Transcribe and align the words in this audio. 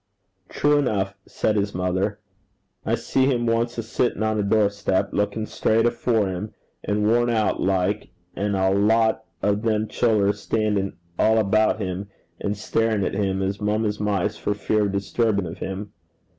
'True 0.49 0.79
enough,' 0.79 1.13
said 1.27 1.55
his 1.55 1.75
mother. 1.75 2.19
'I 2.87 2.95
see 2.95 3.25
him 3.27 3.45
once 3.45 3.77
a 3.77 3.83
sittin' 3.83 4.23
on 4.23 4.39
a 4.39 4.41
door 4.41 4.67
step, 4.71 5.13
lookin' 5.13 5.45
straight 5.45 5.85
afore 5.85 6.27
him, 6.27 6.55
and 6.83 7.05
worn 7.07 7.29
out 7.29 7.61
like, 7.61 8.09
an' 8.35 8.55
a 8.55 8.71
lot 8.71 9.25
o' 9.43 9.53
them 9.53 9.87
childer 9.87 10.33
standin' 10.33 10.97
all 11.19 11.37
about 11.37 11.77
him, 11.79 12.07
an' 12.39 12.55
starin' 12.55 13.03
at 13.03 13.13
him 13.13 13.43
as 13.43 13.61
mum 13.61 13.85
as 13.85 13.99
mice, 13.99 14.37
for 14.37 14.55
fear 14.55 14.85
of 14.87 14.91
disturbin' 14.91 15.45
of 15.45 15.59
him. 15.59 15.93